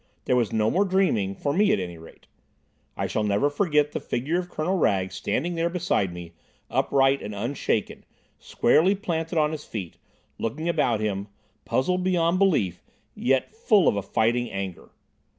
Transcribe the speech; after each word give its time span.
There 0.25 0.35
was 0.35 0.51
no 0.51 0.71
more 0.71 0.83
dreaming, 0.83 1.35
for 1.35 1.53
me 1.53 1.71
at 1.71 1.79
any 1.79 1.99
rate. 1.99 2.25
I 2.97 3.05
shall 3.05 3.21
never 3.23 3.51
forget 3.51 3.91
the 3.91 3.99
figure 3.99 4.39
of 4.39 4.49
Colonel 4.49 4.75
Wragge 4.79 5.11
standing 5.11 5.53
there 5.53 5.69
beside 5.69 6.11
me, 6.11 6.33
upright 6.71 7.21
and 7.21 7.35
unshaken, 7.35 8.03
squarely 8.39 8.95
planted 8.95 9.37
on 9.37 9.51
his 9.51 9.63
feet, 9.63 9.97
looking 10.39 10.67
about 10.67 11.01
him, 11.01 11.27
puzzled 11.65 12.03
beyond 12.03 12.39
belief, 12.39 12.81
yet 13.13 13.53
full 13.55 13.87
of 13.87 13.95
a 13.95 14.01
fighting 14.01 14.49
anger. 14.49 14.89